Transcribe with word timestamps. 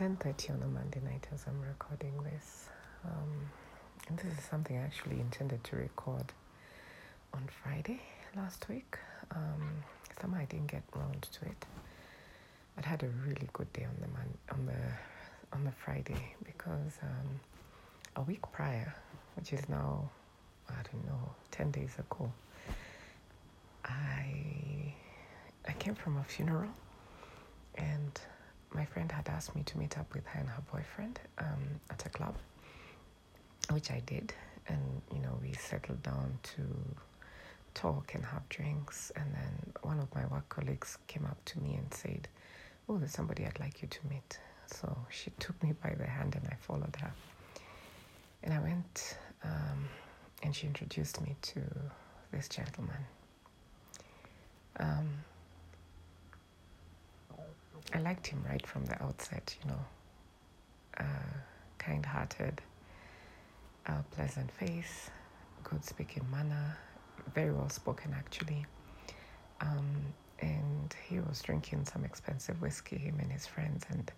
10.30 0.00 0.52
on 0.52 0.62
a 0.62 0.66
Monday 0.66 1.00
night 1.04 1.26
as 1.34 1.44
I'm 1.46 1.60
recording 1.60 2.14
this. 2.24 2.70
Um, 3.04 3.50
and 4.08 4.16
this 4.16 4.32
is 4.38 4.44
something 4.44 4.78
I 4.78 4.80
actually 4.80 5.20
intended 5.20 5.62
to 5.64 5.76
record 5.76 6.24
on 7.34 7.46
Friday 7.62 8.00
last 8.34 8.66
week. 8.70 8.96
Um, 9.36 9.84
somehow 10.18 10.40
I 10.40 10.46
didn't 10.46 10.68
get 10.68 10.84
around 10.96 11.28
to 11.32 11.44
it. 11.44 11.66
I'd 12.78 12.86
had 12.86 13.02
a 13.02 13.08
really 13.28 13.46
good 13.52 13.70
day 13.74 13.84
on 13.84 13.94
the 14.00 14.08
man- 14.08 14.38
on 14.50 14.64
the 14.64 15.54
on 15.54 15.64
the 15.64 15.72
Friday 15.72 16.34
because 16.44 16.92
um, 17.02 17.40
a 18.16 18.22
week 18.22 18.40
prior, 18.52 18.94
which 19.36 19.52
is 19.52 19.68
now 19.68 20.08
I 20.70 20.80
don't 20.90 21.04
know 21.04 21.34
ten 21.50 21.70
days 21.70 21.92
ago, 21.98 22.32
I 23.84 24.94
I 25.68 25.72
came 25.78 25.94
from 25.94 26.16
a 26.16 26.24
funeral 26.24 26.70
and 27.74 28.18
my 28.74 28.84
friend 28.84 29.10
had 29.10 29.28
asked 29.28 29.54
me 29.56 29.62
to 29.64 29.78
meet 29.78 29.98
up 29.98 30.12
with 30.14 30.26
her 30.26 30.40
and 30.40 30.48
her 30.48 30.62
boyfriend 30.72 31.18
um, 31.38 31.80
at 31.90 32.04
a 32.06 32.08
club, 32.08 32.36
which 33.70 33.90
I 33.90 34.00
did. 34.06 34.32
And, 34.68 35.02
you 35.12 35.20
know, 35.20 35.38
we 35.42 35.52
settled 35.54 36.02
down 36.02 36.38
to 36.54 36.62
talk 37.74 38.14
and 38.14 38.24
have 38.24 38.48
drinks. 38.48 39.10
And 39.16 39.26
then 39.34 39.72
one 39.82 39.98
of 39.98 40.14
my 40.14 40.26
work 40.26 40.48
colleagues 40.48 40.98
came 41.06 41.24
up 41.26 41.44
to 41.46 41.60
me 41.60 41.74
and 41.74 41.92
said, 41.92 42.28
Oh, 42.88 42.98
there's 42.98 43.12
somebody 43.12 43.46
I'd 43.46 43.58
like 43.60 43.82
you 43.82 43.88
to 43.88 43.98
meet. 44.08 44.38
So 44.66 44.96
she 45.10 45.30
took 45.38 45.60
me 45.62 45.72
by 45.82 45.94
the 45.98 46.06
hand 46.06 46.36
and 46.36 46.46
I 46.48 46.56
followed 46.60 46.96
her. 47.00 47.12
And 48.42 48.54
I 48.54 48.60
went 48.60 49.18
um, 49.44 49.88
and 50.42 50.54
she 50.54 50.66
introduced 50.66 51.20
me 51.20 51.36
to 51.42 51.60
this 52.32 52.48
gentleman. 52.48 52.96
Um, 54.78 55.08
I 57.92 58.00
liked 58.00 58.26
him 58.26 58.44
right 58.48 58.64
from 58.66 58.84
the 58.86 59.02
outset, 59.02 59.56
you 59.62 59.70
know. 59.70 59.80
Uh, 60.98 61.04
kind 61.78 62.04
hearted, 62.04 62.60
uh, 63.86 64.02
pleasant 64.10 64.50
face, 64.50 65.10
good 65.64 65.84
speaking 65.84 66.24
manner, 66.30 66.76
very 67.34 67.52
well 67.52 67.68
spoken 67.70 68.14
actually. 68.16 68.66
Um, 69.60 69.86
and 70.40 70.94
he 71.08 71.20
was 71.20 71.40
drinking 71.42 71.84
some 71.84 72.04
expensive 72.04 72.60
whiskey, 72.60 72.96
him 72.96 73.18
and 73.20 73.30
his 73.30 73.46
friends, 73.46 73.84
and 73.90 74.10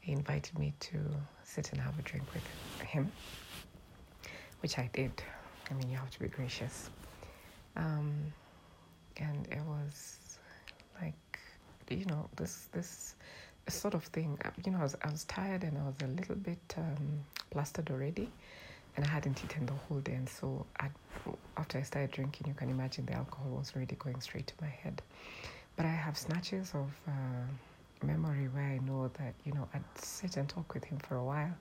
he 0.00 0.12
invited 0.12 0.58
me 0.58 0.72
to 0.80 0.98
sit 1.44 1.72
and 1.72 1.80
have 1.80 1.98
a 1.98 2.02
drink 2.02 2.24
with 2.32 2.42
him, 2.86 3.10
which 4.60 4.78
I 4.78 4.88
did. 4.92 5.12
I 5.70 5.74
mean, 5.74 5.90
you 5.90 5.96
have 5.96 6.10
to 6.10 6.20
be 6.20 6.28
gracious. 6.28 6.90
Um, 7.76 8.32
and 9.18 9.46
it 9.50 9.62
was 9.66 10.38
like 11.00 11.29
you 11.90 12.04
know 12.06 12.28
this 12.36 12.68
this 12.72 13.14
sort 13.68 13.94
of 13.94 14.04
thing. 14.04 14.38
Uh, 14.44 14.50
you 14.64 14.72
know 14.72 14.78
I 14.78 14.82
was, 14.82 14.96
I 15.02 15.10
was 15.10 15.24
tired 15.24 15.64
and 15.64 15.76
I 15.78 15.82
was 15.82 15.94
a 16.02 16.06
little 16.06 16.36
bit 16.36 16.58
um, 16.76 17.20
plastered 17.50 17.90
already 17.90 18.28
and 18.96 19.04
I 19.04 19.08
hadn't 19.08 19.42
eaten 19.44 19.66
the 19.66 19.72
whole 19.72 20.00
day. 20.00 20.14
And 20.14 20.28
so 20.28 20.66
I, 20.80 20.88
after 21.56 21.78
I 21.78 21.82
started 21.82 22.10
drinking 22.10 22.48
you 22.48 22.54
can 22.54 22.70
imagine 22.70 23.06
the 23.06 23.14
alcohol 23.14 23.50
was 23.58 23.72
already 23.76 23.96
going 23.96 24.20
straight 24.20 24.46
to 24.48 24.54
my 24.60 24.68
head. 24.68 25.02
But 25.76 25.86
I 25.86 25.90
have 25.90 26.18
snatches 26.18 26.72
of 26.74 26.90
uh, 27.06 28.02
memory 28.04 28.48
where 28.48 28.64
I 28.64 28.78
know 28.78 29.10
that 29.18 29.34
you 29.44 29.52
know 29.52 29.68
I'd 29.74 29.84
sit 29.94 30.36
and 30.36 30.48
talk 30.48 30.72
with 30.74 30.84
him 30.84 30.98
for 30.98 31.16
a 31.16 31.24
while 31.24 31.54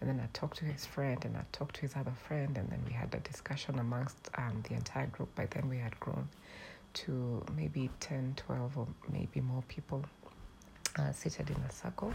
and 0.00 0.10
then 0.10 0.20
I 0.20 0.28
talked 0.32 0.58
to 0.58 0.64
his 0.64 0.84
friend 0.84 1.22
and 1.24 1.36
I 1.36 1.42
talked 1.52 1.76
to 1.76 1.82
his 1.82 1.94
other 1.96 2.12
friend 2.26 2.56
and 2.56 2.68
then 2.68 2.80
we 2.86 2.92
had 2.92 3.14
a 3.14 3.20
discussion 3.20 3.78
amongst 3.78 4.28
um, 4.36 4.62
the 4.68 4.74
entire 4.74 5.06
group 5.06 5.34
by 5.34 5.46
then 5.46 5.68
we 5.68 5.78
had 5.78 5.98
grown 6.00 6.28
to 6.94 7.44
maybe 7.56 7.90
10, 8.00 8.34
12, 8.36 8.78
or 8.78 8.86
maybe 9.12 9.40
more 9.40 9.62
people 9.68 10.04
uh, 10.98 11.12
seated 11.12 11.50
in 11.50 11.56
a 11.56 11.72
circle. 11.72 12.12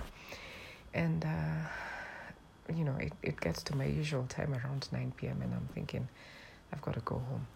And, 0.94 1.26
uh, 1.26 2.74
you 2.76 2.84
know, 2.84 2.96
it, 3.00 3.14
it 3.22 3.40
gets 3.40 3.64
to 3.64 3.76
my 3.76 3.86
usual 3.86 4.26
time 4.28 4.54
around 4.54 4.88
9 4.92 5.14
p.m., 5.18 5.42
and 5.42 5.54
I'm 5.54 5.68
thinking, 5.74 6.08
I've 6.74 6.82
got 6.82 6.96
to 6.96 7.02
go 7.02 7.16
home. 7.16 7.48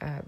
Uh, 0.00 0.22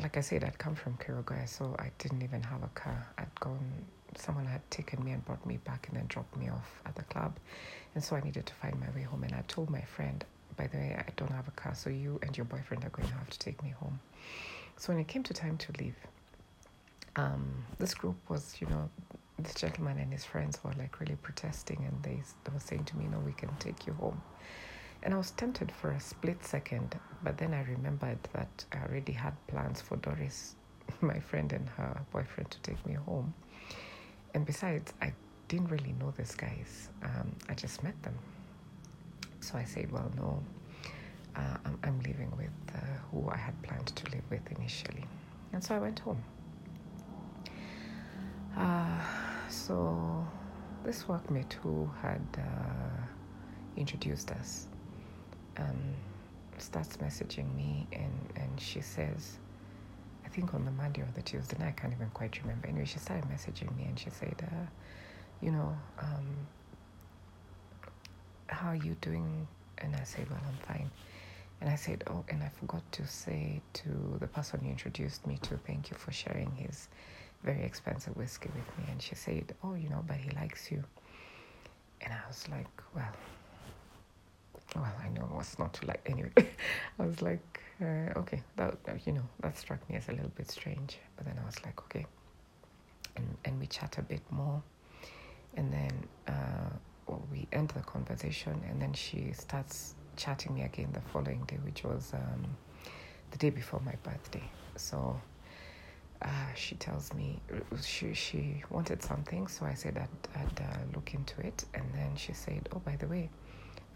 like 0.00 0.16
I 0.16 0.20
said, 0.20 0.44
I'd 0.44 0.58
come 0.58 0.74
from 0.74 0.96
Kirogoya, 0.96 1.48
so 1.48 1.74
I 1.78 1.90
didn't 1.98 2.22
even 2.22 2.42
have 2.42 2.62
a 2.62 2.68
car. 2.68 3.06
I'd 3.18 3.34
gone, 3.40 3.70
someone 4.16 4.46
had 4.46 4.68
taken 4.70 5.04
me 5.04 5.12
and 5.12 5.24
brought 5.24 5.44
me 5.46 5.58
back 5.58 5.88
and 5.88 5.96
then 5.96 6.06
dropped 6.08 6.36
me 6.36 6.48
off 6.48 6.80
at 6.86 6.94
the 6.94 7.02
club. 7.04 7.36
And 7.94 8.02
so 8.02 8.16
I 8.16 8.20
needed 8.20 8.46
to 8.46 8.54
find 8.54 8.78
my 8.80 8.90
way 8.94 9.02
home. 9.02 9.24
And 9.24 9.34
I 9.34 9.42
told 9.48 9.70
my 9.70 9.82
friend, 9.82 10.24
by 10.56 10.66
the 10.66 10.76
way, 10.78 10.96
I 10.98 11.10
don't 11.16 11.30
have 11.32 11.48
a 11.48 11.52
car, 11.52 11.74
so 11.74 11.90
you 11.90 12.18
and 12.22 12.36
your 12.36 12.44
boyfriend 12.44 12.84
are 12.84 12.90
going 12.90 13.08
to 13.08 13.14
have 13.14 13.30
to 13.30 13.38
take 13.38 13.62
me 13.62 13.70
home. 13.70 13.98
So 14.76 14.92
when 14.92 15.00
it 15.00 15.08
came 15.08 15.22
to 15.24 15.34
time 15.34 15.56
to 15.58 15.72
leave, 15.78 15.96
um, 17.16 17.64
this 17.78 17.94
group 17.94 18.16
was, 18.28 18.56
you 18.60 18.66
know, 18.68 18.88
this 19.38 19.54
gentleman 19.54 19.98
and 19.98 20.12
his 20.12 20.24
friends 20.24 20.58
were 20.62 20.72
like 20.78 21.00
really 21.00 21.16
protesting, 21.16 21.84
and 21.86 22.02
they, 22.02 22.22
they 22.44 22.52
were 22.52 22.60
saying 22.60 22.84
to 22.86 22.96
me, 22.96 23.06
"No, 23.06 23.18
we 23.18 23.32
can 23.32 23.54
take 23.58 23.86
you 23.86 23.92
home." 23.94 24.20
And 25.02 25.14
I 25.14 25.16
was 25.16 25.32
tempted 25.32 25.72
for 25.72 25.90
a 25.90 26.00
split 26.00 26.44
second, 26.44 26.96
but 27.24 27.36
then 27.36 27.52
I 27.54 27.62
remembered 27.64 28.18
that 28.34 28.64
I 28.72 28.78
already 28.88 29.12
had 29.12 29.34
plans 29.48 29.80
for 29.80 29.96
Doris, 29.96 30.54
my 31.00 31.18
friend, 31.18 31.52
and 31.52 31.68
her 31.70 32.00
boyfriend 32.12 32.50
to 32.50 32.60
take 32.60 32.84
me 32.86 32.94
home. 32.94 33.34
And 34.34 34.46
besides, 34.46 34.92
I 35.02 35.12
didn't 35.48 35.68
really 35.68 35.94
know 35.98 36.12
these 36.16 36.34
guys. 36.34 36.88
Um, 37.02 37.34
I 37.48 37.54
just 37.54 37.82
met 37.82 38.00
them. 38.02 38.14
So 39.40 39.58
I 39.58 39.64
said, 39.64 39.90
"Well, 39.90 40.10
no, 40.16 40.42
uh, 41.36 41.56
I'm, 41.82 42.00
leaving 42.00 42.30
with 42.36 42.50
uh, 42.74 42.78
who 43.10 43.28
I 43.30 43.36
had 43.36 43.60
planned 43.62 43.86
to 43.86 44.10
live 44.10 44.24
with 44.30 44.40
initially. 44.58 45.04
And 45.52 45.62
so 45.62 45.74
I 45.74 45.78
went 45.78 45.98
home. 45.98 46.22
Uh, 48.56 49.00
so 49.48 50.26
this 50.84 51.04
workmate 51.04 51.52
who 51.54 51.90
had 52.02 52.22
uh, 52.38 53.02
introduced 53.76 54.30
us 54.30 54.66
um, 55.58 55.94
starts 56.58 56.96
messaging 56.98 57.54
me 57.54 57.86
and, 57.92 58.32
and 58.36 58.60
she 58.60 58.80
says, 58.80 59.38
I 60.24 60.28
think 60.28 60.54
on 60.54 60.64
the 60.64 60.70
Monday 60.70 61.02
or 61.02 61.08
the 61.14 61.22
Tuesday, 61.22 61.56
I 61.60 61.72
can't 61.72 61.92
even 61.92 62.08
quite 62.10 62.40
remember. 62.42 62.68
Anyway, 62.68 62.84
she 62.86 62.98
started 62.98 63.24
messaging 63.30 63.74
me 63.76 63.84
and 63.84 63.98
she 63.98 64.10
said, 64.10 64.34
uh, 64.42 64.66
you 65.40 65.50
know, 65.50 65.76
um, 65.98 66.26
how 68.46 68.68
are 68.68 68.76
you 68.76 68.96
doing? 69.00 69.46
And 69.78 69.94
I 69.96 70.04
said, 70.04 70.28
well, 70.30 70.40
I'm 70.46 70.74
fine. 70.76 70.90
And 71.62 71.70
I 71.70 71.76
said, 71.76 72.02
Oh, 72.08 72.24
and 72.28 72.42
I 72.42 72.48
forgot 72.48 72.82
to 72.90 73.06
say 73.06 73.62
to 73.74 74.16
the 74.18 74.26
person 74.26 74.60
you 74.64 74.70
introduced 74.70 75.24
me 75.28 75.38
to, 75.42 75.56
thank 75.58 75.90
you 75.90 75.96
for 75.96 76.10
sharing 76.10 76.50
his 76.56 76.88
very 77.44 77.62
expensive 77.62 78.16
whiskey 78.16 78.50
with 78.52 78.76
me. 78.76 78.90
And 78.90 79.00
she 79.00 79.14
said, 79.14 79.54
Oh, 79.62 79.74
you 79.74 79.88
know, 79.88 80.02
but 80.04 80.16
he 80.16 80.30
likes 80.32 80.72
you. 80.72 80.82
And 82.00 82.12
I 82.12 82.18
was 82.26 82.48
like, 82.48 82.66
Well, 82.96 83.14
well, 84.74 84.92
I 85.04 85.08
know 85.10 85.28
what's 85.30 85.56
not 85.60 85.72
to 85.74 85.86
like. 85.86 86.00
Anyway, 86.06 86.32
I 86.98 87.06
was 87.06 87.22
like, 87.22 87.60
uh, 87.80 88.18
Okay, 88.18 88.42
that, 88.56 88.74
you 89.06 89.12
know, 89.12 89.28
that 89.40 89.56
struck 89.56 89.88
me 89.88 89.94
as 89.94 90.08
a 90.08 90.12
little 90.12 90.32
bit 90.36 90.50
strange. 90.50 90.98
But 91.16 91.26
then 91.26 91.38
I 91.40 91.46
was 91.46 91.64
like, 91.64 91.78
Okay. 91.84 92.04
And, 93.16 93.36
and 93.44 93.60
we 93.60 93.68
chat 93.68 93.98
a 93.98 94.02
bit 94.02 94.22
more. 94.32 94.60
And 95.56 95.72
then 95.72 96.08
uh, 96.26 96.70
well, 97.06 97.22
we 97.30 97.46
end 97.52 97.68
the 97.68 97.82
conversation, 97.82 98.60
and 98.68 98.80
then 98.82 98.94
she 98.94 99.32
starts 99.32 99.94
chatting 100.16 100.54
me 100.54 100.62
again 100.62 100.88
the 100.92 101.00
following 101.00 101.42
day, 101.44 101.58
which 101.64 101.84
was 101.84 102.12
um, 102.14 102.56
the 103.30 103.38
day 103.38 103.50
before 103.50 103.80
my 103.80 103.94
birthday. 104.02 104.42
So 104.76 105.20
uh, 106.22 106.54
she 106.54 106.74
tells 106.76 107.12
me 107.14 107.40
she 107.82 108.14
she 108.14 108.62
wanted 108.70 109.02
something, 109.02 109.48
so 109.48 109.66
I 109.66 109.74
said 109.74 109.96
I'd, 109.98 110.40
I'd 110.40 110.60
uh, 110.60 110.78
look 110.94 111.14
into 111.14 111.40
it, 111.40 111.64
and 111.74 111.84
then 111.94 112.16
she 112.16 112.32
said, 112.32 112.68
"Oh, 112.74 112.78
by 112.78 112.96
the 112.96 113.06
way, 113.06 113.30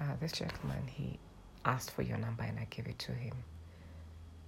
uh, 0.00 0.14
this 0.20 0.32
gentleman 0.32 0.86
he 0.86 1.18
asked 1.64 1.90
for 1.92 2.02
your 2.02 2.18
number, 2.18 2.42
and 2.42 2.58
I 2.58 2.66
gave 2.70 2.86
it 2.86 2.98
to 3.00 3.12
him." 3.12 3.34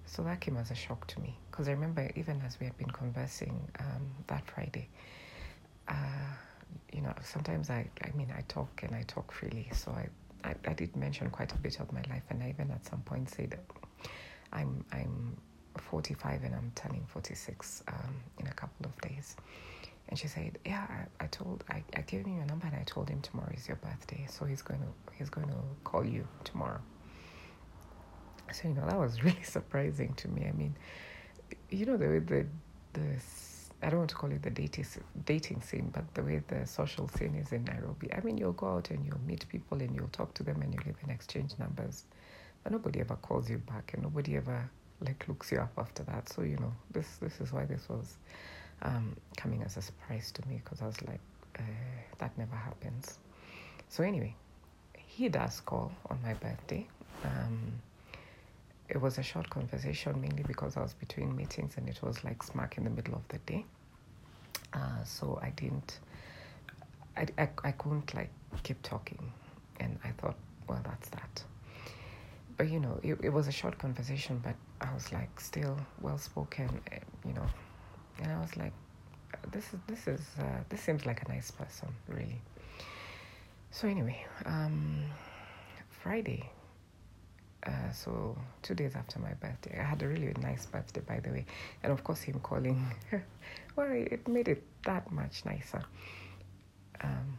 So 0.05 0.23
that 0.23 0.41
came 0.41 0.57
as 0.57 0.71
a 0.71 0.75
shock 0.75 1.05
to 1.07 1.19
me 1.21 1.37
because 1.51 1.67
I 1.67 1.71
remember 1.71 2.09
even 2.15 2.41
as 2.45 2.59
we 2.59 2.65
had 2.65 2.77
been 2.77 2.89
conversing 2.89 3.59
um, 3.79 4.09
that 4.27 4.45
Friday. 4.47 4.87
Uh, 5.87 5.93
you 6.93 7.01
know, 7.01 7.13
sometimes 7.23 7.69
I, 7.69 7.87
I 8.03 8.15
mean, 8.15 8.31
I 8.35 8.41
talk 8.47 8.81
and 8.83 8.95
I 8.95 9.03
talk 9.07 9.31
freely, 9.31 9.69
so 9.73 9.91
I 9.91 10.07
I, 10.43 10.55
I 10.65 10.73
did 10.73 10.95
mention 10.95 11.29
quite 11.29 11.51
a 11.51 11.57
bit 11.57 11.79
of 11.79 11.91
my 11.91 12.01
life, 12.09 12.23
and 12.29 12.41
I 12.43 12.49
even 12.49 12.71
at 12.71 12.85
some 12.85 13.01
point 13.01 13.29
said 13.29 13.59
I'm 14.51 14.83
I'm 14.91 15.37
45 15.77 16.43
and 16.43 16.55
I'm 16.55 16.71
turning 16.75 17.05
46 17.07 17.83
um, 17.87 17.95
in 18.39 18.47
a 18.47 18.51
couple 18.53 18.85
of 18.85 18.99
days. 19.01 19.35
And 20.09 20.17
she 20.17 20.27
said, 20.27 20.57
"Yeah, 20.65 20.85
I, 20.89 21.23
I 21.23 21.27
told 21.27 21.63
I, 21.69 21.83
I 21.95 22.01
gave 22.01 22.25
him 22.25 22.37
your 22.37 22.45
number 22.45 22.65
and 22.65 22.75
I 22.75 22.83
told 22.83 23.09
him 23.09 23.21
tomorrow 23.21 23.51
is 23.55 23.67
your 23.67 23.77
birthday, 23.77 24.25
so 24.29 24.45
he's 24.45 24.61
going 24.61 24.79
to 24.79 24.87
he's 25.15 25.29
going 25.29 25.47
to 25.47 25.55
call 25.83 26.03
you 26.05 26.27
tomorrow." 26.43 26.81
So 28.51 28.67
you 28.67 28.73
know 28.73 28.85
that 28.87 28.97
was 28.97 29.23
really 29.23 29.43
surprising 29.43 30.13
to 30.15 30.27
me. 30.27 30.47
I 30.47 30.51
mean, 30.51 30.75
you 31.69 31.85
know 31.85 31.97
the 31.97 32.19
the 32.19 32.45
the 32.93 33.19
I 33.81 33.89
don't 33.89 33.99
want 33.99 34.09
to 34.09 34.15
call 34.15 34.31
it 34.31 34.43
the 34.43 34.49
dating 34.49 34.85
dating 35.25 35.61
scene, 35.61 35.89
but 35.93 36.13
the 36.13 36.23
way 36.23 36.41
the 36.47 36.65
social 36.67 37.07
scene 37.07 37.35
is 37.35 37.53
in 37.53 37.63
Nairobi. 37.63 38.13
I 38.13 38.19
mean, 38.21 38.37
you'll 38.37 38.53
go 38.53 38.75
out 38.75 38.89
and 38.89 39.05
you'll 39.05 39.21
meet 39.25 39.47
people 39.47 39.79
and 39.81 39.95
you'll 39.95 40.09
talk 40.09 40.33
to 40.35 40.43
them 40.43 40.61
and 40.61 40.73
you'll 40.73 40.87
even 40.95 41.09
exchange 41.09 41.53
numbers, 41.59 42.03
but 42.63 42.71
nobody 42.71 42.99
ever 42.99 43.15
calls 43.15 43.49
you 43.49 43.57
back 43.59 43.93
and 43.93 44.03
nobody 44.03 44.35
ever 44.35 44.69
like 45.01 45.25
looks 45.29 45.51
you 45.51 45.59
up 45.59 45.71
after 45.77 46.03
that. 46.03 46.27
So 46.29 46.41
you 46.41 46.57
know, 46.57 46.73
this 46.91 47.17
this 47.17 47.39
is 47.39 47.53
why 47.53 47.65
this 47.65 47.87
was 47.87 48.17
um, 48.81 49.15
coming 49.37 49.61
as 49.63 49.77
a 49.77 49.81
surprise 49.81 50.31
to 50.31 50.47
me 50.47 50.61
because 50.63 50.81
I 50.81 50.87
was 50.87 51.01
like, 51.03 51.21
uh, 51.57 51.61
that 52.19 52.37
never 52.37 52.55
happens. 52.55 53.19
So, 53.89 54.03
anyway, 54.03 54.35
he 54.95 55.29
does 55.29 55.59
call 55.61 55.91
on 56.09 56.19
my 56.23 56.33
birthday. 56.33 56.87
Um, 57.23 57.73
it 58.89 58.99
was 58.99 59.17
a 59.17 59.23
short 59.23 59.49
conversation 59.49 60.19
mainly 60.19 60.43
because 60.43 60.75
I 60.75 60.81
was 60.81 60.93
between 60.93 61.35
meetings 61.35 61.73
and 61.77 61.87
it 61.87 62.01
was 62.01 62.23
like 62.23 62.41
smack 62.41 62.77
in 62.77 62.83
the 62.83 62.89
middle 62.89 63.13
of 63.13 63.27
the 63.29 63.37
day. 63.39 63.65
Uh, 64.73 65.03
so 65.03 65.39
I 65.41 65.49
didn't, 65.51 65.99
I, 67.15 67.27
I, 67.37 67.49
I 67.63 67.71
couldn't 67.71 68.13
like 68.15 68.29
keep 68.63 68.81
talking. 68.81 69.31
And 69.79 69.97
I 70.03 70.09
thought, 70.09 70.35
well, 70.67 70.81
that's 70.83 71.09
that. 71.09 71.43
But 72.57 72.69
you 72.69 72.79
know, 72.79 72.99
it, 73.03 73.17
it 73.23 73.29
was 73.29 73.47
a 73.47 73.51
short 73.51 73.77
conversation, 73.77 74.41
but 74.43 74.55
I 74.81 74.93
was 74.93 75.11
like 75.13 75.39
still 75.39 75.77
well 76.01 76.17
spoken, 76.17 76.81
eh, 76.91 76.99
you 77.25 77.33
know. 77.33 77.45
And 78.21 78.31
I 78.31 78.39
was 78.39 78.57
like, 78.57 78.73
this 79.51 79.65
is, 79.73 79.79
this 79.87 80.07
is, 80.07 80.21
uh, 80.39 80.43
this 80.67 80.81
seems 80.81 81.05
like 81.05 81.21
a 81.23 81.29
nice 81.29 81.51
person, 81.51 81.87
really. 82.07 82.41
So 83.71 83.87
anyway, 83.87 84.25
um, 84.45 85.03
Friday, 85.89 86.49
so 87.91 88.37
two 88.61 88.75
days 88.75 88.95
after 88.95 89.19
my 89.19 89.33
birthday, 89.33 89.77
I 89.79 89.83
had 89.83 90.01
a 90.01 90.07
really 90.07 90.33
nice 90.41 90.65
birthday, 90.65 91.01
by 91.01 91.19
the 91.19 91.29
way, 91.29 91.45
and 91.83 91.91
of 91.91 92.03
course 92.03 92.21
him 92.21 92.39
calling, 92.39 92.85
well, 93.75 93.87
it 93.91 94.27
made 94.27 94.47
it 94.47 94.63
that 94.83 95.11
much 95.11 95.45
nicer 95.45 95.83
um, 97.01 97.37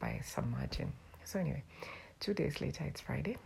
by 0.00 0.20
some 0.24 0.50
margin. 0.50 0.92
So 1.24 1.38
anyway, 1.38 1.62
two 2.20 2.34
days 2.34 2.60
later, 2.60 2.84
it's 2.84 3.00
Friday. 3.00 3.36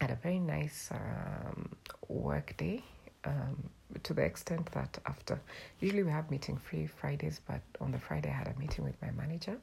I 0.00 0.04
had 0.04 0.10
a 0.10 0.16
very 0.16 0.38
nice 0.38 0.90
um, 0.92 1.70
work 2.08 2.56
day. 2.56 2.82
Um, 3.24 3.70
to 4.04 4.14
the 4.14 4.22
extent 4.22 4.70
that 4.72 4.98
after 5.06 5.40
usually 5.80 6.02
we 6.04 6.10
have 6.10 6.30
meeting 6.30 6.56
free 6.56 6.86
Fridays, 6.86 7.40
but 7.46 7.60
on 7.80 7.90
the 7.90 7.98
Friday 7.98 8.28
I 8.28 8.32
had 8.32 8.48
a 8.48 8.58
meeting 8.58 8.84
with 8.84 8.94
my 9.02 9.10
manager 9.10 9.56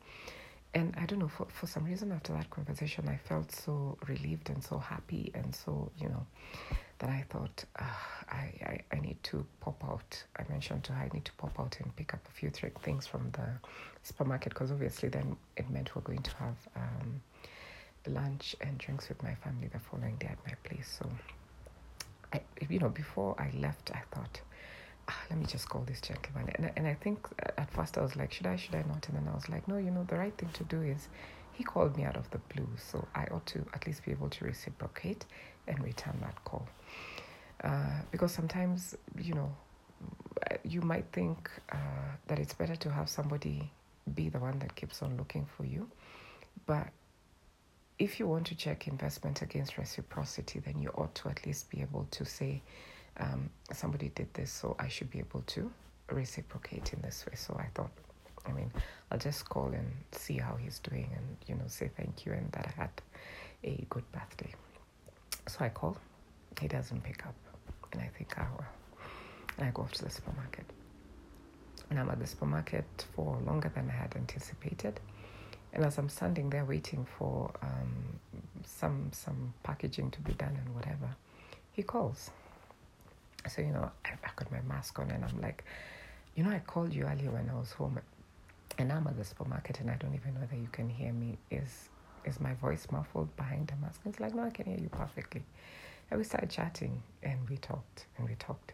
and 0.76 0.94
I 0.98 1.06
don't 1.06 1.20
know, 1.20 1.30
for, 1.30 1.48
for 1.50 1.68
some 1.68 1.86
reason 1.86 2.12
after 2.12 2.34
that 2.34 2.50
conversation, 2.50 3.08
I 3.08 3.16
felt 3.16 3.50
so 3.52 3.98
relieved 4.08 4.50
and 4.50 4.62
so 4.62 4.78
happy 4.78 5.32
and 5.34 5.56
so, 5.56 5.90
you 5.98 6.10
know, 6.10 6.26
that 7.00 7.10
I 7.10 7.24
thought, 7.30 7.64
uh, 7.80 7.84
I, 8.30 8.36
I, 8.36 8.80
I 8.92 9.00
need 9.00 9.18
to 9.24 9.46
pop 9.62 9.82
out. 9.86 10.22
I 10.38 10.44
mentioned 10.50 10.84
to 10.86 10.94
her, 10.94 11.06
I 11.06 11.10
need 11.14 11.24
to 11.26 11.32
pop 11.34 11.58
out 11.60 11.78
and 11.82 11.96
pick 11.96 12.14
up 12.14 12.20
a 12.28 12.32
few 12.32 12.50
th- 12.50 12.74
things 12.84 13.08
from 13.08 13.32
the 13.32 13.48
supermarket 14.04 14.54
because 14.54 14.70
obviously 14.70 15.08
then 15.08 15.38
it 15.56 15.70
meant 15.70 15.96
we're 15.96 16.02
going 16.02 16.24
to 16.24 16.36
have 16.36 16.56
um, 16.76 17.22
lunch 18.08 18.56
and 18.60 18.78
drinks 18.78 19.08
with 19.08 19.24
my 19.24 19.34
family 19.36 19.70
the 19.72 19.80
following 19.80 20.18
day 20.18 20.28
at 20.28 20.40
my 20.46 20.54
place. 20.70 20.98
So, 21.00 21.10
I, 22.34 22.42
you 22.70 22.80
know, 22.80 22.90
before 22.90 23.36
I 23.40 23.50
left, 23.58 23.92
I 23.94 24.02
thought, 24.14 24.42
ah, 24.42 24.56
let 25.30 25.40
me 25.40 25.46
just 25.46 25.70
call 25.70 25.82
this 25.82 26.02
gentleman. 26.02 26.50
And, 26.56 26.72
and 26.76 26.88
I 26.88 26.94
think 26.96 27.28
at 27.58 27.70
first 27.72 27.98
I 27.98 28.02
was 28.02 28.16
like, 28.16 28.32
should 28.34 28.48
I, 28.48 28.56
should 28.56 28.76
I 28.76 28.84
not? 28.88 29.08
And 29.08 29.18
then 29.18 29.28
I 29.32 29.36
was 29.36 29.48
like, 29.50 29.68
no, 29.68 29.78
you 29.78 29.92
know, 29.92 30.04
the 30.04 30.18
right 30.18 30.36
thing 30.38 30.50
to 30.54 30.64
do 30.64 30.82
is 30.82 31.10
he 31.54 31.64
called 31.64 31.96
me 31.96 32.04
out 32.04 32.16
of 32.16 32.30
the 32.32 32.40
blue. 32.54 32.68
So 32.78 33.08
I 33.16 33.26
ought 33.26 33.46
to 33.48 33.66
at 33.74 33.86
least 33.86 34.04
be 34.06 34.12
able 34.12 34.30
to 34.30 34.46
reciprocate 34.46 35.26
and 35.68 35.82
return 35.84 36.18
that 36.22 36.44
call. 36.44 36.68
Uh, 37.64 38.02
because 38.12 38.32
sometimes, 38.32 38.96
you 39.20 39.34
know, 39.34 39.52
you 40.64 40.82
might 40.82 41.06
think 41.14 41.50
uh, 41.72 41.78
that 42.28 42.40
it's 42.40 42.54
better 42.54 42.76
to 42.76 42.92
have 42.92 43.10
somebody 43.10 43.72
be 44.14 44.30
the 44.30 44.40
one 44.40 44.60
that 44.60 44.76
keeps 44.76 45.02
on 45.02 45.18
looking 45.18 45.46
for 45.46 45.66
you. 45.66 45.90
But 46.66 46.88
if 47.98 48.20
you 48.20 48.28
want 48.28 48.48
to 48.48 48.56
check 48.56 48.88
investment 48.88 49.42
against 49.42 49.78
reciprocity, 49.78 50.60
then 50.60 50.80
you 50.82 50.90
ought 50.90 51.16
to 51.16 51.30
at 51.30 51.46
least 51.46 51.70
be 51.70 51.82
able 51.82 52.08
to 52.12 52.26
say, 52.26 52.62
um, 53.20 53.50
somebody 53.72 54.10
did 54.16 54.34
this, 54.34 54.52
so 54.52 54.76
I 54.80 54.88
should 54.88 55.10
be 55.10 55.20
able 55.20 55.42
to 55.42 55.72
reciprocate 56.12 56.94
in 56.94 57.02
this 57.02 57.26
way. 57.26 57.34
So 57.36 57.56
I 57.60 57.68
thought, 57.74 57.92
I 58.46 58.52
mean, 58.52 58.72
I'll 59.12 59.18
just 59.18 59.48
call 59.50 59.68
and 59.68 59.92
see 60.12 60.38
how 60.38 60.56
he's 60.56 60.80
doing 60.80 61.10
and, 61.16 61.38
you 61.48 61.56
know, 61.56 61.68
say 61.68 61.90
thank 61.96 62.26
you 62.26 62.34
and 62.34 62.52
that 62.52 62.68
I 62.68 62.82
had 62.82 62.92
a 63.64 63.86
good 63.90 64.10
birthday. 64.12 64.54
So 65.48 65.66
I 65.66 65.70
call, 65.70 65.98
he 66.60 66.68
doesn't 66.68 67.04
pick 67.04 67.26
up, 67.26 67.36
and 67.94 68.02
I 68.02 68.10
think, 68.18 68.34
oh, 68.40 68.46
well. 68.58 68.68
And 69.58 69.68
I 69.68 69.72
go 69.72 69.84
off 69.84 69.94
to 69.94 70.04
the 70.04 70.10
supermarket. 70.10 70.66
And 71.90 72.00
I'm 72.00 72.10
at 72.10 72.20
the 72.20 72.28
supermarket 72.28 73.06
for 73.16 73.38
longer 73.46 73.72
than 73.74 73.90
I 73.90 73.94
had 73.94 74.16
anticipated. 74.16 75.00
And 75.74 75.86
as 75.86 75.98
I'm 75.98 76.10
standing 76.10 76.50
there 76.50 76.66
waiting 76.66 77.06
for 77.18 77.52
um, 77.62 78.20
some 78.66 79.10
some 79.12 79.54
packaging 79.64 80.10
to 80.12 80.22
be 80.22 80.34
done 80.34 80.58
and 80.66 80.74
whatever, 80.74 81.16
he 81.74 81.84
calls. 81.84 82.32
So, 83.48 83.62
you 83.62 83.72
know, 83.72 83.92
I, 84.06 84.10
I 84.24 84.30
got 84.36 84.52
my 84.52 84.62
mask 84.62 84.98
on 85.00 85.12
and 85.12 85.24
I'm 85.24 85.42
like, 85.42 85.64
you 86.36 86.44
know, 86.44 86.50
I 86.50 86.60
called 86.60 86.94
you 86.94 87.04
earlier 87.04 87.32
when 87.32 87.50
I 87.50 87.58
was 87.58 87.72
home 87.72 88.00
and 88.78 88.92
I'm 88.92 89.08
at 89.08 89.18
the 89.18 89.24
supermarket 89.24 89.80
and 89.80 89.90
I 89.90 89.96
don't 89.96 90.14
even 90.14 90.34
know 90.34 90.42
whether 90.42 90.56
you 90.56 90.68
can 90.72 90.90
hear 90.90 91.14
me. 91.14 91.38
Is 91.52 91.90
is 92.26 92.40
my 92.40 92.54
voice 92.56 92.88
muffled 92.92 93.36
behind 93.38 93.68
the 93.68 93.76
mask? 93.76 94.02
And 94.04 94.14
It's 94.14 94.20
like, 94.20 94.34
no, 94.34 94.44
I 94.44 94.50
can 94.50 94.66
hear 94.66 94.80
you 94.80 94.90
perfectly. 94.90 95.44
And 96.10 96.18
we 96.18 96.24
started 96.24 96.50
chatting 96.50 97.02
and 97.24 97.38
we 97.50 97.58
talked 97.58 98.06
and 98.18 98.28
we 98.28 98.36
talked. 98.36 98.74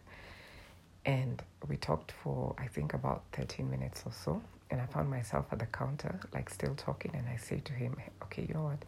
And 1.06 1.42
we 1.68 1.78
talked 1.78 2.12
for, 2.12 2.56
I 2.58 2.68
think, 2.68 2.94
about 2.94 3.24
13 3.34 3.70
minutes 3.70 4.04
or 4.06 4.12
so. 4.12 4.42
And 4.70 4.80
I 4.80 4.86
found 4.86 5.10
myself 5.10 5.48
at 5.52 5.60
the 5.60 5.66
counter, 5.66 6.20
like 6.34 6.50
still 6.50 6.76
talking. 6.76 7.12
And 7.14 7.28
I 7.28 7.36
say 7.38 7.60
to 7.60 7.74
him, 7.74 7.96
okay, 8.24 8.46
you 8.48 8.54
know 8.54 8.64
what? 8.64 8.84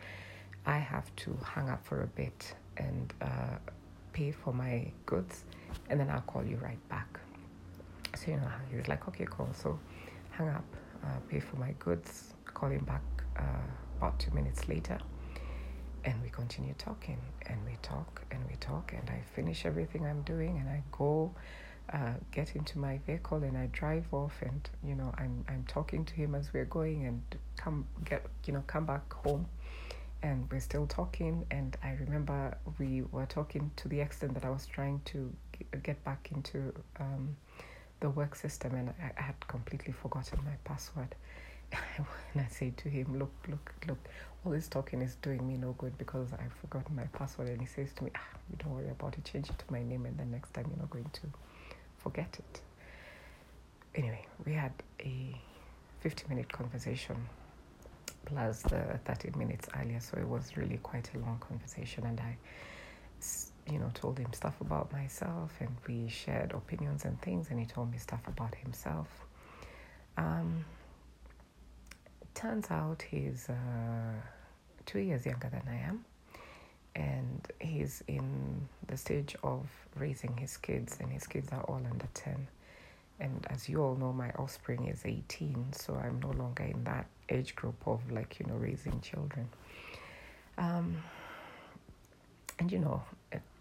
I 0.66 0.78
have 0.78 1.14
to 1.18 1.38
hang 1.44 1.70
up 1.70 1.84
for 1.86 2.04
a 2.04 2.08
bit 2.08 2.54
and 2.78 3.14
uh, 3.22 3.58
pay 4.14 4.32
for 4.32 4.54
my 4.54 4.92
goods 5.06 5.44
and 5.90 6.00
then 6.00 6.10
I'll 6.10 6.22
call 6.22 6.44
you 6.44 6.58
right 6.58 6.80
back. 6.90 7.20
So, 8.16 8.32
you 8.32 8.38
know, 8.38 8.52
he 8.70 8.78
was 8.78 8.88
like, 8.88 9.08
okay, 9.08 9.26
cool. 9.30 9.50
So, 9.54 9.80
hang 10.32 10.50
up, 10.50 10.66
uh, 11.04 11.08
pay 11.30 11.40
for 11.40 11.56
my 11.58 11.72
goods, 11.80 12.34
call 12.46 12.70
him 12.70 12.86
back 12.86 13.02
uh, 13.38 13.44
about 13.98 14.20
two 14.20 14.32
minutes 14.32 14.68
later. 14.68 14.98
And 16.06 16.22
we 16.22 16.30
continue 16.30 16.74
talking, 16.78 17.18
and 17.48 17.58
we 17.66 17.78
talk, 17.82 18.22
and 18.32 18.42
we 18.50 18.56
talk, 18.58 18.94
and 18.94 19.10
I 19.10 19.22
finish 19.36 19.66
everything 19.66 20.06
I'm 20.06 20.22
doing, 20.24 20.58
and 20.58 20.68
I 20.70 20.84
go 20.92 21.34
uh, 21.92 22.14
get 22.32 22.56
into 22.56 22.78
my 22.78 23.00
vehicle, 23.06 23.44
and 23.44 23.58
I 23.58 23.68
drive 23.72 24.06
off, 24.14 24.34
and 24.42 24.70
you 24.86 24.96
know, 24.96 25.14
I'm 25.18 25.46
I'm 25.48 25.64
talking 25.68 26.06
to 26.06 26.14
him 26.14 26.36
as 26.36 26.52
we're 26.54 26.66
going, 26.66 27.06
and 27.06 27.22
come 27.58 27.86
get 28.06 28.26
you 28.46 28.54
know 28.54 28.64
come 28.68 28.86
back 28.86 29.12
home, 29.14 29.46
and 30.22 30.50
we're 30.52 30.60
still 30.60 30.88
talking. 30.88 31.46
And 31.52 31.78
I 31.84 31.92
remember 32.00 32.58
we 32.80 33.04
were 33.12 33.26
talking 33.26 33.72
to 33.78 33.88
the 33.88 34.02
extent 34.02 34.34
that 34.34 34.46
I 34.46 34.50
was 34.50 34.66
trying 34.66 35.02
to 35.06 35.32
get 35.84 36.04
back 36.04 36.30
into 36.34 36.74
um, 37.00 37.36
the 38.00 38.10
work 38.10 38.36
system, 38.36 38.76
and 38.76 38.90
I, 39.02 39.12
I, 39.18 39.22
had 39.22 39.48
completely 39.48 39.94
forgotten 39.94 40.40
my 40.44 40.56
password. 40.64 41.16
and 41.72 42.42
I 42.42 42.48
said 42.50 42.78
to 42.78 42.90
him, 42.90 43.18
"Look, 43.18 43.34
look, 43.48 43.74
look! 43.88 43.98
All 44.46 44.52
this 44.52 44.68
talking 44.68 45.02
is 45.02 45.16
doing 45.16 45.48
me 45.48 45.58
no 45.58 45.74
good 45.74 45.98
because 45.98 46.34
I've 46.34 46.54
forgotten 46.54 46.96
my 46.96 47.06
password." 47.14 47.50
And 47.50 47.62
he 47.62 47.68
says 47.68 47.94
to 47.94 48.04
me, 48.04 48.12
ah, 48.16 48.38
"You 48.50 48.58
don't 48.60 48.74
worry 48.74 48.90
about 48.90 49.18
it. 49.18 49.26
Change 49.26 49.50
it 49.50 49.60
to 49.60 49.66
my 49.72 49.84
name, 49.84 50.06
and 50.06 50.18
the 50.18 50.26
next 50.26 50.54
time 50.54 50.66
you're 50.70 50.80
not 50.80 50.90
going 50.90 51.10
to 51.14 51.28
forget 51.98 52.38
it." 52.40 52.62
Anyway, 53.96 54.26
we 54.46 54.54
had 54.54 54.74
a 55.00 55.36
fifty-minute 56.02 56.52
conversation 56.52 57.16
plus 58.26 58.62
the 58.64 59.00
30 59.06 59.38
minutes 59.38 59.68
earlier, 59.80 60.00
so 60.00 60.18
it 60.18 60.28
was 60.28 60.56
really 60.56 60.78
quite 60.78 61.10
a 61.14 61.20
long 61.20 61.38
conversation, 61.40 62.06
and 62.06 62.20
I 62.20 62.38
you 63.72 63.80
know, 63.80 63.90
told 63.94 64.20
him 64.20 64.32
stuff 64.34 64.60
about 64.62 64.92
myself 64.92 65.54
and 65.60 65.76
we 65.88 66.10
shared 66.10 66.52
opinions 66.52 67.06
and 67.06 67.20
things, 67.22 67.48
and 67.50 67.60
he 67.60 67.66
told 67.66 67.92
me 67.92 67.98
stuff 67.98 68.22
about 68.28 68.56
himself. 68.56 69.08
Um, 70.18 70.66
turns 72.34 72.70
out 72.70 73.02
he's 73.02 73.50
uh, 73.50 74.14
two 74.86 75.00
years 75.00 75.26
younger 75.26 75.50
than 75.50 75.64
I 75.68 75.88
am, 75.88 76.06
and 76.96 77.48
he's 77.60 78.04
in 78.08 78.68
the 78.88 78.98
stage 78.98 79.36
of 79.44 79.68
raising 79.96 80.36
his 80.38 80.58
kids, 80.58 80.98
and 81.00 81.12
his 81.12 81.26
kids 81.26 81.52
are 81.52 81.62
all 81.62 81.82
under 81.90 82.08
10. 82.14 82.48
And 83.20 83.48
as 83.50 83.70
you 83.70 83.82
all 83.82 83.96
know, 83.96 84.12
my 84.12 84.32
offspring 84.32 84.88
is 84.88 85.06
18, 85.06 85.74
so 85.74 85.96
I'm 85.96 86.20
no 86.20 86.32
longer 86.32 86.64
in 86.64 86.84
that 86.84 87.06
age 87.30 87.56
group 87.56 87.76
of 87.88 88.00
like, 88.12 88.40
you 88.40 88.46
know, 88.48 88.56
raising 88.56 89.00
children. 89.02 89.48
Um, 90.58 90.98
and 92.60 92.72
you 92.72 92.80
know, 92.80 93.02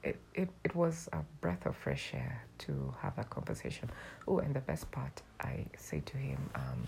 it, 0.03 0.19
it, 0.35 0.49
it, 0.65 0.75
was 0.75 1.09
a 1.13 1.19
breath 1.41 1.67
of 1.67 1.77
fresh 1.77 2.13
air 2.15 2.43
to 2.59 2.95
have 3.01 3.15
that 3.17 3.31
conversation. 3.31 3.91
Oh, 4.27 4.39
and 4.39 4.55
the 4.55 4.61
best 4.61 4.91
part, 4.91 5.23
I 5.41 5.65
say 5.77 6.01
to 6.01 6.17
him, 6.17 6.51
um, 6.55 6.87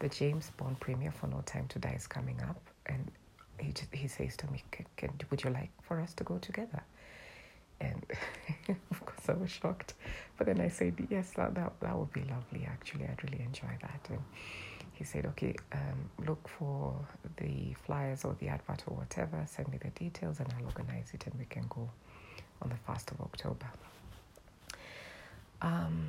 the 0.00 0.08
James 0.08 0.50
Bond 0.56 0.80
premiere 0.80 1.12
for 1.12 1.26
No 1.26 1.42
Time 1.46 1.66
to 1.68 1.78
Die 1.78 1.94
is 1.96 2.06
coming 2.06 2.40
up, 2.42 2.60
and 2.86 3.10
he 3.58 3.72
he 3.92 4.08
says 4.08 4.36
to 4.38 4.50
me, 4.50 4.62
can, 4.70 4.86
can, 4.96 5.10
"Would 5.30 5.44
you 5.44 5.50
like 5.50 5.70
for 5.82 6.00
us 6.00 6.14
to 6.14 6.24
go 6.24 6.38
together?" 6.38 6.82
And 7.80 8.04
of 8.90 9.04
course, 9.04 9.28
I 9.28 9.34
was 9.34 9.50
shocked, 9.50 9.94
but 10.36 10.46
then 10.46 10.60
I 10.60 10.68
said, 10.68 10.94
"Yes, 11.10 11.30
that 11.36 11.54
that, 11.54 11.72
that 11.80 11.96
would 11.96 12.12
be 12.12 12.22
lovely. 12.22 12.66
Actually, 12.66 13.04
I'd 13.04 13.22
really 13.22 13.44
enjoy 13.44 13.76
that." 13.82 14.06
And 14.08 14.20
he 15.00 15.04
said, 15.04 15.24
okay, 15.24 15.54
um, 15.72 16.26
look 16.26 16.46
for 16.46 16.94
the 17.38 17.72
flyers 17.86 18.22
or 18.22 18.36
the 18.38 18.48
advert 18.48 18.84
or 18.86 18.98
whatever, 18.98 19.42
send 19.46 19.66
me 19.68 19.78
the 19.82 19.88
details 19.90 20.40
and 20.40 20.48
I'll 20.52 20.66
organize 20.66 21.10
it 21.14 21.24
and 21.26 21.34
we 21.38 21.46
can 21.46 21.64
go 21.70 21.88
on 22.62 22.68
the 22.68 22.92
1st 22.92 23.12
of 23.12 23.20
October. 23.20 23.66
Um, 25.62 26.08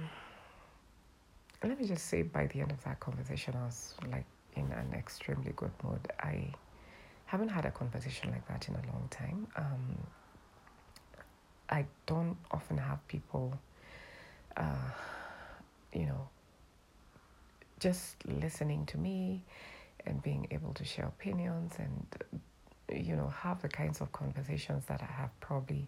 let 1.63 1.79
me 1.79 1.88
just 1.88 2.08
say 2.08 2.22
by 2.24 2.48
the 2.48 2.62
end 2.62 2.72
of 2.72 2.84
that 2.84 3.00
conversation, 3.00 3.55
I 3.60 3.65
was 3.65 3.93
like 4.10 4.25
in 4.55 4.72
an 4.72 4.93
extremely 4.93 5.53
good 5.55 5.72
mood. 5.84 6.00
I 6.20 6.51
haven't 7.25 7.50
had 7.50 7.65
a 7.65 7.72
conversation 7.72 8.31
like 8.31 8.48
that 8.48 8.67
in 8.67 8.75
a 8.75 8.91
long 8.91 9.08
time. 9.10 9.48
Um, 9.55 9.98
I 11.70 11.86
don't 12.05 12.38
often 12.51 12.77
have 12.77 13.05
people, 13.08 13.58
uh, 14.58 14.91
you 15.93 16.05
know, 16.05 16.27
just 17.79 18.15
listening 18.25 18.86
to 18.88 18.98
me 18.98 19.43
and 20.05 20.22
being 20.22 20.48
able 20.51 20.74
to 20.74 20.84
share 20.84 21.05
opinions 21.05 21.74
and, 21.77 22.05
you 23.05 23.15
know, 23.15 23.27
have 23.27 23.62
the 23.62 23.70
kinds 23.70 24.01
of 24.01 24.12
conversations 24.12 24.86
that 24.88 25.01
I 25.01 25.12
have 25.12 25.29
probably 25.39 25.88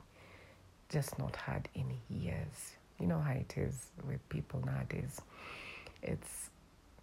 just 0.89 1.17
not 1.19 1.35
had 1.35 1.67
in 1.75 1.85
years. 2.09 2.73
You 2.99 3.07
know 3.07 3.19
how 3.19 3.33
it 3.33 3.53
is 3.57 3.87
with 4.07 4.27
people 4.29 4.61
nowadays. 4.65 5.19
It's 6.01 6.49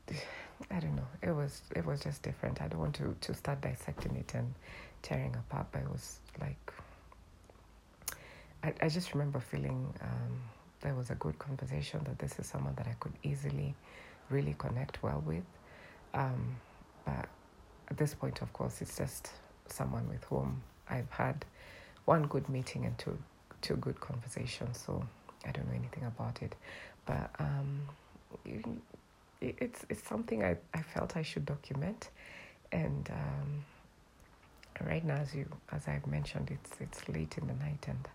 I 0.71 0.79
don't 0.79 0.97
know. 0.97 1.07
It 1.23 1.31
was 1.33 1.63
it 1.75 1.85
was 1.85 2.01
just 2.01 2.23
different. 2.23 2.61
I 2.63 2.69
don't 2.69 2.81
want 2.81 2.95
to 2.97 3.15
to 3.21 3.35
start 3.35 3.61
dissecting 3.61 4.17
it 4.17 4.33
and 4.35 4.55
tearing 5.03 5.35
apart, 5.35 5.67
but 5.73 5.83
it 5.83 5.89
was 5.91 6.19
like 6.41 6.73
I 8.63 8.73
I 8.83 8.89
just 8.89 9.13
remember 9.15 9.41
feeling 9.41 9.93
um, 10.03 10.41
there 10.83 10.95
was 10.95 11.11
a 11.11 11.15
good 11.17 11.39
conversation 11.39 12.01
that 12.05 12.19
this 12.19 12.39
is 12.39 12.47
someone 12.47 12.75
that 12.77 12.87
I 12.87 12.95
could 13.01 13.13
easily 13.23 13.75
really 14.31 14.55
connect 14.59 15.03
well 15.03 15.23
with. 15.27 15.45
Um, 16.15 16.57
but 17.05 17.29
at 17.89 17.97
this 17.97 18.15
point, 18.15 18.41
of 18.43 18.53
course, 18.53 18.81
it's 18.81 18.97
just 18.97 19.31
someone 19.67 20.09
with 20.09 20.25
whom 20.25 20.63
I've 20.89 21.11
had 21.11 21.45
one 22.05 22.27
good 22.27 22.49
meeting 22.49 22.85
and 22.87 22.97
two 22.99 23.19
two 23.61 23.77
good 23.77 24.01
conversations. 24.01 24.79
So 24.85 25.05
I 25.47 25.51
don't 25.53 25.67
know 25.69 25.75
anything 25.77 26.05
about 26.05 26.43
it, 26.43 26.55
but 27.07 27.31
um, 27.39 27.81
it's 29.41 29.85
it's 29.89 30.07
something 30.07 30.45
I, 30.45 30.57
I 30.75 30.83
felt 30.83 31.17
I 31.17 31.23
should 31.23 31.47
document, 31.47 32.11
and 32.73 33.11
um, 33.11 33.65
right 34.87 35.05
now, 35.05 35.17
as 35.17 35.35
you 35.35 35.47
as 35.73 35.89
I've 35.89 36.07
mentioned, 36.07 36.51
it's 36.51 36.81
it's 36.81 37.09
late 37.09 37.37
in 37.39 37.47
the 37.47 37.55
night, 37.55 37.87
and 37.89 38.09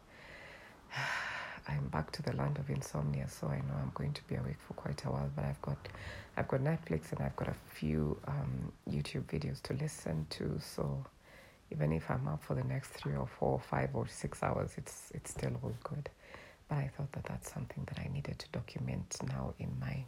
I'm 1.68 1.88
back 1.88 2.12
to 2.12 2.22
the 2.22 2.36
land 2.36 2.58
of 2.60 2.70
insomnia. 2.70 3.28
So 3.28 3.48
I 3.48 3.58
know 3.58 3.76
I'm 3.82 3.92
going 3.96 4.14
to 4.14 4.24
be 4.26 4.36
awake 4.36 4.58
for 4.68 4.74
quite 4.74 5.04
a 5.06 5.10
while. 5.10 5.30
But 5.36 5.46
I've 5.46 5.62
got 5.62 5.78
I've 6.38 6.48
got 6.48 6.62
Netflix 6.62 7.12
and 7.12 7.22
I've 7.22 7.36
got 7.36 7.48
a 7.48 7.56
few 7.74 8.18
um, 8.28 8.72
YouTube 8.90 9.24
videos 9.24 9.62
to 9.64 9.74
listen 9.74 10.28
to. 10.32 10.60
So 10.60 11.04
even 11.72 11.92
if 11.92 12.10
I'm 12.10 12.28
up 12.28 12.44
for 12.44 12.56
the 12.56 12.64
next 12.64 12.90
three 12.90 13.16
or 13.16 13.28
four 13.28 13.54
or 13.54 13.60
five 13.60 13.90
or 13.94 14.08
six 14.08 14.44
hours, 14.44 14.72
it's 14.78 15.12
it's 15.14 15.32
still 15.32 15.54
all 15.64 15.74
good. 15.84 16.10
But 16.68 16.78
I 16.80 16.90
thought 16.96 17.12
that 17.14 17.26
that's 17.26 17.52
something 17.52 17.84
that 17.88 18.00
I 18.00 18.10
needed 18.12 18.40
to 18.40 18.50
document 18.52 19.18
now 19.28 19.54
in 19.60 19.72
my 19.80 20.04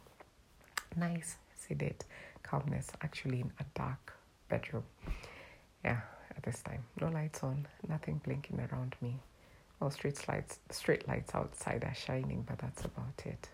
nice 0.96 1.36
sedate 1.56 2.04
calmness 2.42 2.88
actually 3.02 3.40
in 3.40 3.52
a 3.60 3.64
dark 3.74 4.14
bedroom. 4.48 4.84
Yeah, 5.84 6.00
at 6.36 6.42
this 6.42 6.62
time. 6.62 6.84
No 7.00 7.08
lights 7.08 7.42
on, 7.42 7.66
nothing 7.88 8.20
blinking 8.24 8.60
around 8.60 8.96
me. 9.00 9.16
Well, 9.80 9.90
street 9.90 10.26
lights, 10.28 10.58
street 10.70 11.06
lights 11.06 11.34
outside 11.34 11.84
are 11.84 11.94
shining, 11.94 12.44
but 12.48 12.58
that's 12.58 12.84
about 12.84 13.22
it. 13.24 13.48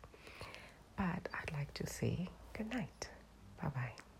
But 0.96 1.28
I'd 1.34 1.52
like 1.52 1.74
to 1.74 1.86
say 1.86 2.28
good 2.56 2.70
night. 2.70 3.08
Bye 3.60 3.68
bye. 3.68 4.13